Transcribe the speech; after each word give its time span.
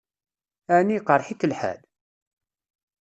Ɛni 0.75 0.95
iqṛeḥ-ik 0.97 1.41
lḥal? 1.51 1.79